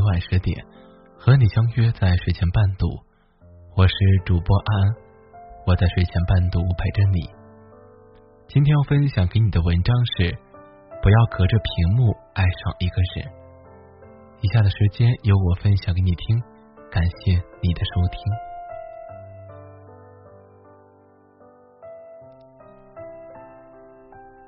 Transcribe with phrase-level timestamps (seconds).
[0.00, 0.64] 每晚十点
[1.18, 2.88] 和你相约在睡前伴读。
[3.76, 4.94] 我是主播安，
[5.66, 7.28] 我在睡前伴读陪着你。
[8.48, 10.34] 今天要分享给你的文章是：
[11.02, 13.30] 不要隔着屏幕爱上一个人。
[14.40, 16.40] 以下的时间由我分享给你听，
[16.90, 18.22] 感谢你的收听。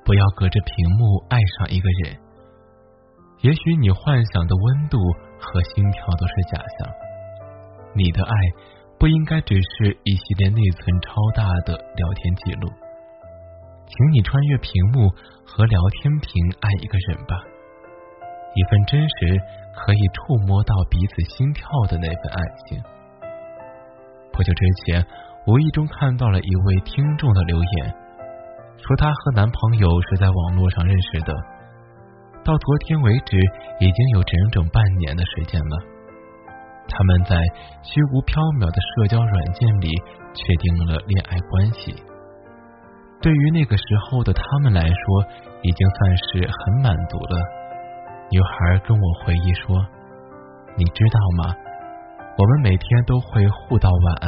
[0.03, 2.17] 不要隔着屏幕爱上一个人。
[3.41, 4.97] 也许你幻想的温度
[5.43, 6.87] 和心跳都是假象，
[7.93, 8.33] 你的爱
[8.97, 12.71] 不应该只是一系列内存超大的聊天记录。
[13.85, 15.09] 请你穿越屏幕
[15.45, 17.35] 和聊天屏爱一个人吧，
[18.55, 19.41] 一份真实
[19.75, 22.81] 可以触摸到彼此心跳的那份爱情。
[24.31, 25.05] 不久之前，
[25.45, 27.93] 无意中看到了一位听众的留言，
[28.77, 31.52] 说她和男朋友是在网络上认识的。
[32.43, 33.37] 到昨天为止，
[33.79, 35.75] 已经有整整半年的时间了。
[36.89, 37.39] 他们在
[37.81, 39.87] 虚无缥缈的社交软件里
[40.35, 41.95] 确定了恋爱关系。
[43.23, 45.03] 对于那个时候的他们来说，
[45.63, 47.39] 已经算是很满足了。
[48.27, 49.79] 女孩跟我回忆说
[50.75, 51.55] ：“你知道吗？
[52.35, 54.27] 我们每天都会互道晚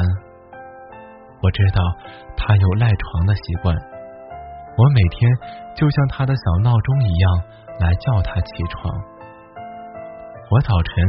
[1.44, 1.84] 我知道
[2.40, 5.28] 他有赖床的习惯，我每天
[5.76, 7.44] 就像他的小闹钟一样。”
[7.78, 8.92] 来叫他起床。
[10.50, 11.04] 我早晨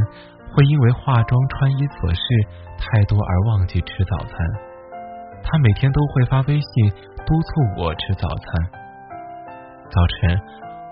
[0.51, 2.23] 会因为化妆、穿衣琐事
[2.77, 4.35] 太多而忘记吃早餐。
[5.43, 6.91] 他每天都会发微信
[7.25, 8.47] 督促我吃早餐。
[9.89, 10.35] 早晨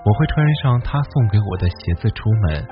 [0.05, 2.63] 我会穿上他送给我的鞋子出门，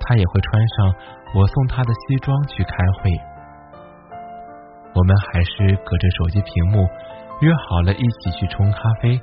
[0.00, 0.94] 他也会穿上
[1.34, 3.10] 我送他的西装去开会。
[4.94, 6.88] 我们还是隔着手机屏幕
[7.42, 9.16] 约好了一起去冲咖啡，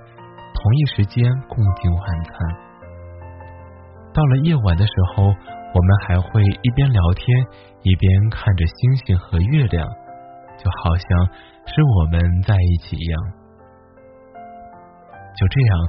[0.53, 2.72] 同一时间共进晚餐。
[4.13, 7.25] 到了夜晚的时候，我们还会一边聊天
[7.81, 9.87] 一边看着星星和月亮，
[10.57, 11.25] 就好像
[11.65, 13.19] 是我们在一起一样。
[15.35, 15.79] 就这样，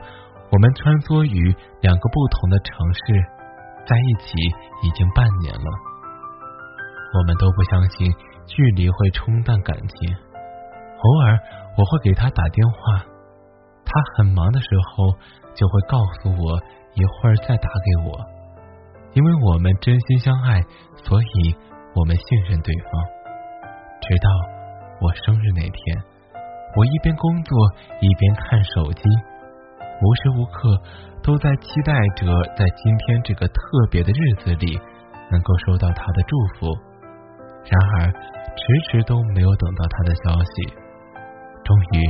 [0.50, 3.00] 我们穿梭于两个不同的城市，
[3.86, 4.40] 在一起
[4.82, 5.70] 已经半年了。
[7.12, 8.10] 我们都不相信
[8.46, 10.16] 距离会冲淡感情。
[10.96, 11.38] 偶尔
[11.76, 13.04] 我会给他打电话，
[13.84, 15.12] 他很忙的时候
[15.54, 16.58] 就会告诉我。
[16.94, 18.18] 一会儿再打给我，
[19.14, 20.60] 因为我们真心相爱，
[21.04, 21.54] 所以
[21.94, 22.90] 我们信任对方。
[24.00, 24.28] 直到
[25.00, 26.02] 我生日那天，
[26.76, 27.58] 我一边工作
[28.00, 29.02] 一边看手机，
[30.00, 30.82] 无时无刻
[31.22, 33.58] 都在期待着在今天这个特
[33.90, 34.78] 别的日子里
[35.30, 36.66] 能够收到他的祝福。
[37.64, 40.74] 然而，迟迟都没有等到他的消息。
[41.64, 42.04] 终于，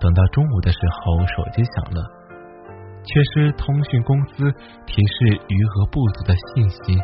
[0.00, 2.02] 等到中午的时候，手机响了。
[3.04, 4.50] 却是通讯公司
[4.86, 6.98] 提示余额不足的信息。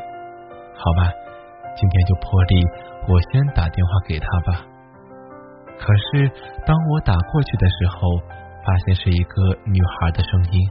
[0.75, 1.13] 好吧，
[1.77, 2.65] 今天就破例，
[3.07, 4.65] 我先打电话给他吧。
[5.79, 6.29] 可是
[6.67, 8.01] 当我打过去的时候，
[8.65, 10.71] 发现是一个女孩的声音。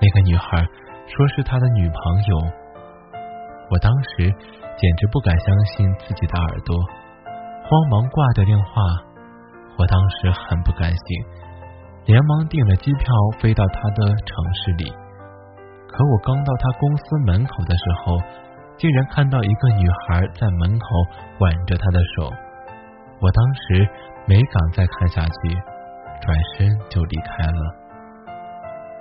[0.00, 0.64] 那个女孩
[1.06, 2.38] 说是他的女朋友。
[3.70, 4.30] 我当时
[4.76, 6.76] 简直不敢相信自己的耳朵，
[7.64, 8.82] 慌忙挂掉电话。
[9.78, 10.98] 我当时很不甘心。
[12.06, 13.04] 连忙订了机票
[13.40, 14.90] 飞到他的城市里，
[15.88, 18.16] 可我刚到他公司门口的时候，
[18.78, 20.86] 竟然看到一个女孩在门口
[21.40, 22.30] 挽着他的手。
[23.20, 23.88] 我当时
[24.24, 25.50] 没敢再看下去，
[26.22, 27.74] 转身就离开了。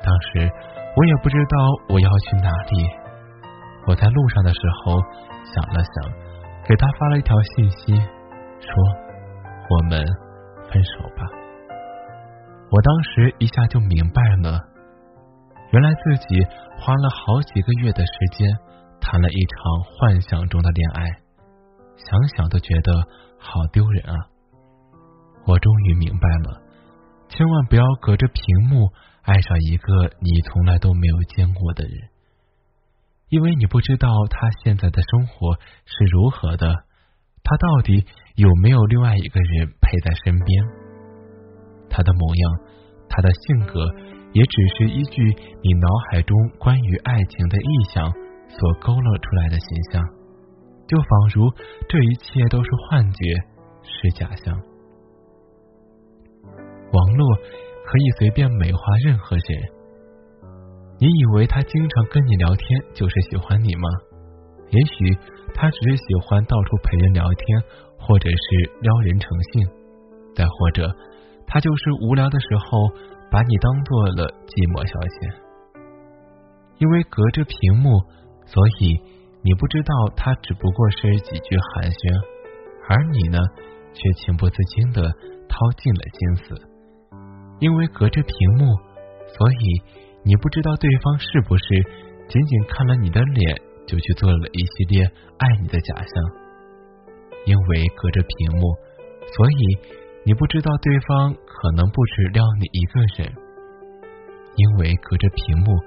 [0.02, 0.50] 当时
[0.98, 1.58] 我也不知道
[1.90, 2.90] 我要去哪里。
[3.86, 4.98] 我在路上的时候
[5.54, 6.12] 想了想，
[6.68, 7.96] 给他发了一条信息，
[8.60, 8.74] 说
[9.70, 10.04] ：“我们
[10.72, 11.30] 分手吧。”
[12.72, 14.60] 我当时一下就明白了，
[15.72, 16.44] 原来自己
[16.78, 18.50] 花了好几个月的时间
[19.00, 21.04] 谈了一场幻想中的恋爱，
[21.96, 22.92] 想想都觉得
[23.40, 24.14] 好丢人啊！
[25.46, 26.62] 我终于明白了，
[27.30, 28.90] 千万不要隔着屏幕
[29.22, 32.10] 爱上一个你从来都没有见过的人，
[33.30, 36.68] 因为你不知道他现在的生活是如何的，
[37.44, 40.85] 他到底有没有另外一个人陪在身边。
[41.96, 42.52] 他的模样，
[43.08, 43.80] 他的性格，
[44.34, 45.24] 也只是依据
[45.64, 48.12] 你脑海中关于爱情的意象
[48.50, 50.04] 所勾勒出来的形象，
[50.88, 51.50] 就仿如
[51.88, 53.24] 这一切都是幻觉，
[53.82, 54.60] 是假象。
[56.92, 57.36] 网络
[57.86, 59.46] 可以随便美化任何人，
[61.00, 63.88] 你以为他经常跟你聊天就是喜欢你吗？
[64.72, 65.18] 也许
[65.54, 67.62] 他只是喜欢到处陪人聊天，
[67.98, 68.36] 或者是
[68.82, 69.70] 撩人成性，
[70.36, 70.94] 再或者。
[71.48, 72.90] 他就是无聊的时候，
[73.32, 75.34] 把你当做了寂寞消遣。
[76.78, 78.02] 因为隔着屏幕，
[78.46, 79.00] 所以
[79.42, 82.22] 你不知道他只不过是几句寒暄，
[82.90, 83.40] 而你呢，
[83.94, 85.08] 却情不自禁的
[85.48, 86.56] 掏尽了心思。
[87.60, 88.76] 因为隔着屏幕，
[89.32, 89.64] 所以
[90.24, 91.64] 你不知道对方是不是
[92.28, 93.56] 仅仅看了你的脸
[93.88, 95.06] 就去做了一系列
[95.38, 96.12] 爱你的假象。
[97.46, 98.76] 因为隔着屏幕，
[99.32, 99.62] 所以
[100.26, 103.32] 你不知道对方可能不止撩你一个人。
[104.56, 105.78] 因为隔着屏幕，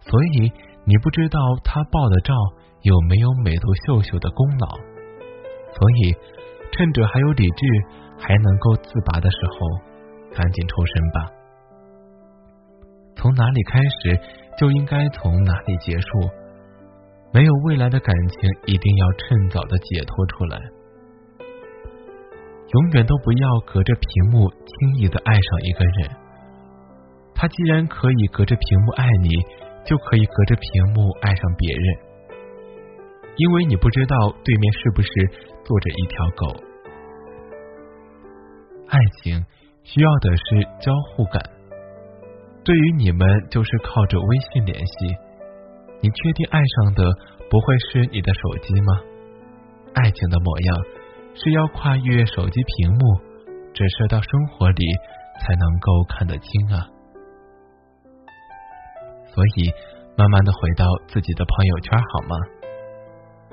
[0.00, 0.52] 所以
[0.84, 2.34] 你不知道他爆的照
[2.82, 4.68] 有没有美图秀秀的功劳。
[5.72, 6.14] 所以，
[6.72, 7.66] 趁着还有理智，
[8.18, 9.96] 还能够自拔的时候。
[10.34, 11.32] 赶紧抽身吧！
[13.16, 14.20] 从哪里开始，
[14.58, 16.08] 就应该从哪里结束。
[17.32, 20.60] 没有未来的感情，一定要趁早的解脱出来。
[22.68, 26.10] 永远都不要隔着屏幕轻易的爱上一个人。
[27.34, 29.30] 他既然可以隔着屏幕爱你，
[29.84, 31.96] 就可以隔着屏幕爱上别人。
[33.36, 35.10] 因为你不知道对面是不是
[35.64, 36.56] 坐着一条狗。
[38.88, 39.44] 爱情。
[39.88, 40.42] 需要的是
[40.80, 41.40] 交互感。
[42.64, 45.14] 对于你们，就是靠着微信联系。
[46.00, 47.04] 你确定爱上的
[47.48, 49.00] 不会是你的手机吗？
[49.94, 50.76] 爱情的模样
[51.36, 53.00] 是要跨越手机屏幕，
[53.72, 54.84] 折射到生活里
[55.40, 56.88] 才能够看得清啊。
[59.28, 59.70] 所以，
[60.16, 62.36] 慢慢的回到自己的朋友圈好吗？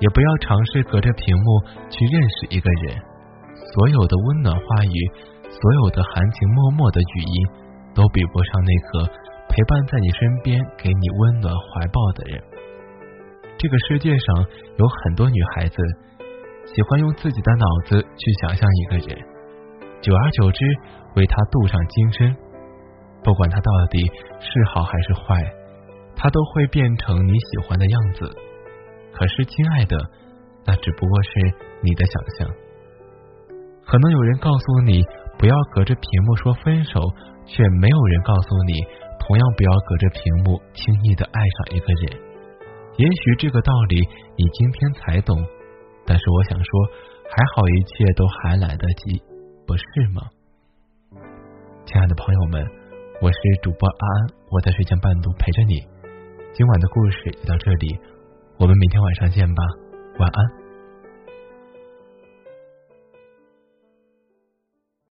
[0.00, 2.96] 也不要尝试隔着屏幕去认识一个人。
[3.72, 5.32] 所有的温暖话语。
[5.54, 7.46] 所有的含情脉脉的语音，
[7.94, 9.06] 都比不上那个
[9.48, 12.42] 陪伴在你身边、给你温暖怀抱的人。
[13.56, 14.44] 这个世界上
[14.76, 15.76] 有很多女孩子
[16.66, 19.18] 喜欢用自己的脑子去想象一个人，
[20.00, 20.64] 久而久之
[21.16, 22.36] 为他镀上金身。
[23.22, 23.98] 不管他到底
[24.40, 25.42] 是好还是坏，
[26.16, 28.30] 他都会变成你喜欢的样子。
[29.12, 29.96] 可是，亲爱的，
[30.66, 31.30] 那只不过是
[31.82, 32.54] 你的想象。
[33.86, 35.04] 可能有人告诉你。
[35.36, 37.00] 不要隔着屏幕说分手，
[37.44, 38.80] 却没有人告诉你，
[39.18, 42.22] 同样不要隔着屏幕轻易的爱上一个人。
[42.96, 43.98] 也许这个道理
[44.38, 45.36] 你今天才懂，
[46.06, 46.70] 但是我想说，
[47.30, 49.22] 还好一切都还来得及，
[49.66, 50.22] 不是吗？
[51.86, 52.64] 亲爱的朋友们，
[53.20, 55.80] 我是主播安安，我在睡前伴读陪着你。
[56.52, 57.98] 今晚的故事就到这里，
[58.58, 59.62] 我们明天晚上见吧，
[60.18, 60.63] 晚安。